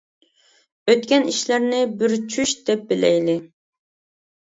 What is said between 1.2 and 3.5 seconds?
ئىشلارنى بىر چۈش دەپ بىلەيلى.